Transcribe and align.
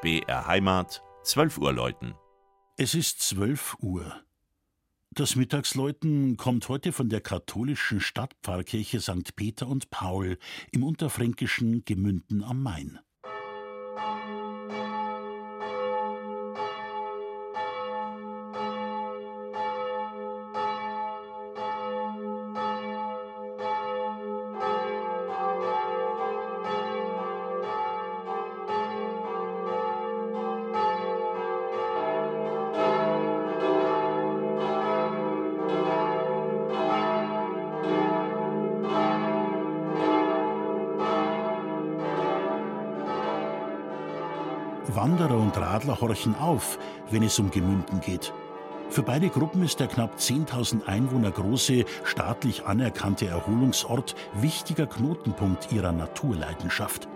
BR 0.00 0.46
Heimat, 0.46 1.02
12 1.24 1.58
Uhr 1.58 1.72
läuten. 1.72 2.14
Es 2.76 2.94
ist 2.94 3.20
12 3.20 3.78
Uhr. 3.80 4.22
Das 5.10 5.34
Mittagsläuten 5.34 6.36
kommt 6.36 6.68
heute 6.68 6.92
von 6.92 7.08
der 7.08 7.20
katholischen 7.20 8.00
Stadtpfarrkirche 8.00 9.00
St. 9.00 9.34
Peter 9.34 9.66
und 9.66 9.90
Paul 9.90 10.38
im 10.70 10.84
unterfränkischen 10.84 11.84
Gemünden 11.84 12.44
am 12.44 12.62
Main. 12.62 13.00
Wanderer 44.88 45.36
und 45.36 45.56
Radler 45.56 46.00
horchen 46.00 46.34
auf, 46.36 46.78
wenn 47.10 47.22
es 47.22 47.38
um 47.38 47.50
Gemünden 47.50 48.00
geht. 48.00 48.32
Für 48.90 49.02
beide 49.02 49.28
Gruppen 49.28 49.62
ist 49.62 49.80
der 49.80 49.86
knapp 49.86 50.16
10.000 50.16 50.86
Einwohner 50.86 51.30
große, 51.30 51.84
staatlich 52.04 52.64
anerkannte 52.64 53.26
Erholungsort 53.26 54.14
wichtiger 54.34 54.86
Knotenpunkt 54.86 55.70
ihrer 55.72 55.92
Naturleidenschaft. 55.92 57.06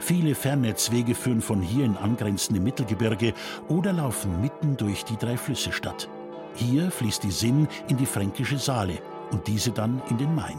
Viele 0.00 0.34
Fernnetzwege 0.34 1.14
führen 1.14 1.40
von 1.40 1.62
hier 1.62 1.84
in 1.84 1.96
angrenzende 1.96 2.60
Mittelgebirge 2.60 3.32
oder 3.68 3.92
laufen 3.92 4.40
mitten 4.40 4.76
durch 4.76 5.04
die 5.04 5.16
drei 5.16 5.36
Flüsse 5.36 5.72
Stadt. 5.72 6.08
Hier 6.54 6.90
fließt 6.90 7.22
die 7.22 7.30
Sinn 7.30 7.68
in 7.88 7.96
die 7.96 8.06
fränkische 8.06 8.58
Saale 8.58 8.98
und 9.30 9.46
diese 9.46 9.70
dann 9.70 10.02
in 10.10 10.18
den 10.18 10.34
Main. 10.34 10.58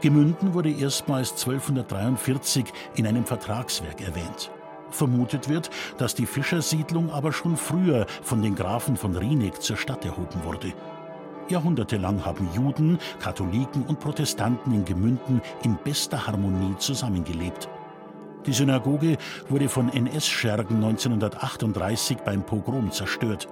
Gemünden 0.00 0.54
wurde 0.54 0.70
erstmals 0.70 1.30
1243 1.30 2.66
in 2.96 3.06
einem 3.06 3.24
Vertragswerk 3.24 4.00
erwähnt. 4.00 4.50
Vermutet 4.94 5.48
wird, 5.48 5.70
dass 5.98 6.14
die 6.14 6.26
Fischersiedlung 6.26 7.10
aber 7.10 7.32
schon 7.32 7.56
früher 7.56 8.06
von 8.22 8.42
den 8.42 8.54
Grafen 8.54 8.96
von 8.96 9.16
Rieneck 9.16 9.60
zur 9.60 9.76
Stadt 9.76 10.04
erhoben 10.04 10.44
wurde. 10.44 10.72
Jahrhundertelang 11.48 12.24
haben 12.24 12.48
Juden, 12.54 12.98
Katholiken 13.20 13.82
und 13.82 14.00
Protestanten 14.00 14.72
in 14.72 14.84
Gemünden 14.84 15.42
in 15.62 15.76
bester 15.76 16.26
Harmonie 16.26 16.76
zusammengelebt. 16.78 17.68
Die 18.46 18.52
Synagoge 18.52 19.16
wurde 19.48 19.68
von 19.68 19.90
NS-Schergen 19.92 20.76
1938 20.76 22.18
beim 22.18 22.44
Pogrom 22.44 22.90
zerstört. 22.92 23.48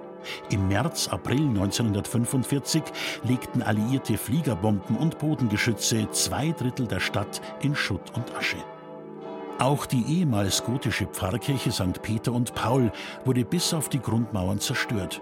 Im 0.49 0.67
März, 0.67 1.09
April 1.09 1.41
1945 1.41 2.83
legten 3.23 3.61
alliierte 3.61 4.17
Fliegerbomben 4.17 4.95
und 4.95 5.19
Bodengeschütze 5.19 6.09
zwei 6.11 6.51
Drittel 6.51 6.87
der 6.87 6.99
Stadt 6.99 7.41
in 7.61 7.75
Schutt 7.75 8.13
und 8.15 8.35
Asche. 8.35 8.57
Auch 9.59 9.85
die 9.85 10.03
ehemals 10.19 10.63
gotische 10.63 11.05
Pfarrkirche 11.05 11.71
St. 11.71 12.01
Peter 12.01 12.33
und 12.33 12.55
Paul 12.55 12.91
wurde 13.23 13.45
bis 13.45 13.73
auf 13.73 13.87
die 13.87 13.99
Grundmauern 13.99 14.59
zerstört. 14.59 15.21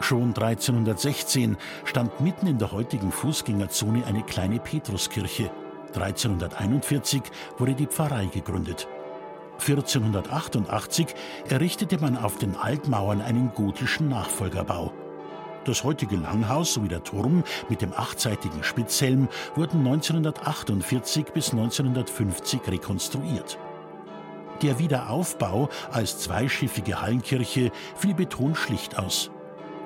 Schon 0.00 0.28
1316 0.28 1.56
stand 1.84 2.20
mitten 2.20 2.46
in 2.46 2.58
der 2.58 2.72
heutigen 2.72 3.10
Fußgängerzone 3.10 4.04
eine 4.06 4.22
kleine 4.22 4.58
Petruskirche. 4.58 5.50
1341 5.94 7.22
wurde 7.56 7.74
die 7.74 7.86
Pfarrei 7.86 8.26
gegründet. 8.26 8.86
1488 9.60 11.06
errichtete 11.48 11.98
man 11.98 12.16
auf 12.16 12.36
den 12.36 12.56
Altmauern 12.56 13.22
einen 13.22 13.52
gotischen 13.54 14.08
Nachfolgerbau. 14.08 14.92
Das 15.64 15.82
heutige 15.82 16.16
Langhaus 16.16 16.74
sowie 16.74 16.88
der 16.88 17.02
Turm 17.02 17.42
mit 17.70 17.80
dem 17.80 17.94
achtseitigen 17.94 18.62
Spitzhelm 18.62 19.28
wurden 19.54 19.78
1948 19.78 21.26
bis 21.32 21.52
1950 21.52 22.60
rekonstruiert. 22.68 23.58
Der 24.62 24.78
Wiederaufbau 24.78 25.70
als 25.90 26.18
zweischiffige 26.18 27.00
Hallenkirche 27.00 27.72
fiel 27.96 28.14
betont 28.14 28.58
schlicht 28.58 28.98
aus. 28.98 29.30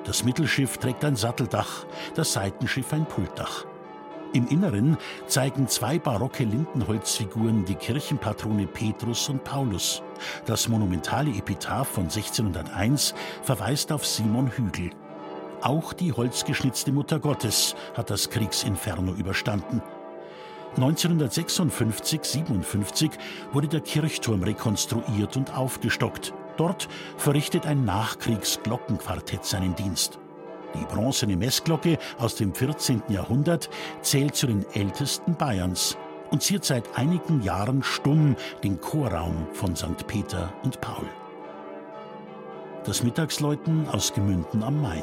Das 0.05 0.25
Mittelschiff 0.25 0.79
trägt 0.79 1.05
ein 1.05 1.17
Satteldach, 1.17 1.87
das 2.15 2.33
Seitenschiff 2.33 2.93
ein 2.93 3.07
Pultdach. 3.07 3.65
Im 4.33 4.47
Inneren 4.49 4.99
zeigen 5.27 5.69
zwei 5.69 5.99
barocke 5.99 6.45
Lindenholzfiguren 6.45 7.65
die 7.65 7.77
Kirchenpatrone 7.77 8.67
Petrus 8.67 9.29
und 9.29 9.43
Paulus. 9.45 10.03
Das 10.45 10.69
monumentale 10.69 11.31
Epitaph 11.31 11.89
von 11.89 12.05
1601 12.05 13.15
verweist 13.43 13.91
auf 13.91 14.05
Simon 14.05 14.49
Hügel. 14.49 14.91
Auch 15.61 15.93
die 15.93 16.13
holzgeschnitzte 16.13 16.93
Mutter 16.93 17.19
Gottes 17.19 17.75
hat 17.97 18.11
das 18.11 18.31
Kriegsinferno 18.31 19.11
überstanden. 19.13 19.83
1956-57 20.77 23.11
wurde 23.53 23.67
der 23.69 23.81
Kirchturm 23.81 24.45
rekonstruiert 24.45 25.37
und 25.37 25.57
aufgestockt. 25.57 26.35
Dort 26.57 26.89
verrichtet 27.17 27.67
ein 27.67 27.85
Nachkriegsglockenquartett 27.85 29.45
seinen 29.45 29.75
Dienst. 29.75 30.21
Die 30.75 30.85
bronzene 30.85 31.37
Messglocke 31.37 31.99
aus 32.19 32.37
dem 32.37 32.55
14. 32.55 33.03
Jahrhundert 33.09 33.69
zählt 34.03 34.37
zu 34.37 34.47
den 34.47 34.65
ältesten 34.75 35.35
Bayerns 35.35 35.97
und 36.31 36.43
ziert 36.43 36.65
seit 36.65 36.97
einigen 36.97 37.43
Jahren 37.43 37.83
stumm 37.83 38.37
den 38.63 38.81
Chorraum 38.81 39.49
von 39.55 39.75
St. 39.75 40.07
Peter 40.07 40.53
und 40.63 40.81
Paul. 40.81 41.09
Das 42.85 43.03
Mittagsläuten 43.03 43.89
aus 43.89 44.13
Gemünden 44.13 44.63
am 44.63 44.81
Main 44.81 45.03